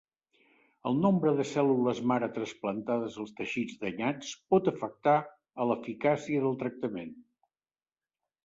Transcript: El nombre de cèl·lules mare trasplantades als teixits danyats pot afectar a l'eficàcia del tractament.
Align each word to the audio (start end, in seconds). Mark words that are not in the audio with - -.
El 0.91 0.95
nombre 1.01 1.33
de 1.39 1.43
cèl·lules 1.49 1.99
mare 2.11 2.29
trasplantades 2.37 3.19
als 3.25 3.35
teixits 3.41 3.77
danyats 3.83 4.33
pot 4.55 4.71
afectar 4.73 5.17
a 5.65 5.69
l'eficàcia 5.73 6.45
del 6.47 6.59
tractament. 6.65 7.17